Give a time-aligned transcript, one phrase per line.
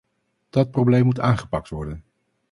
[0.49, 2.03] Dat probleem moet aangepakt worden.